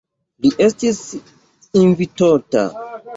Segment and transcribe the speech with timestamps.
[0.45, 1.01] Li estis
[1.83, 2.65] invitota.